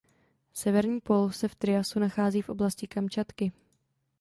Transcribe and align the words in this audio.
Severní 0.53 1.01
pól 1.01 1.31
se 1.31 1.47
v 1.47 1.55
triasu 1.55 1.99
nachází 1.99 2.41
v 2.41 2.49
oblasti 2.49 2.87
Kamčatky. 2.87 3.51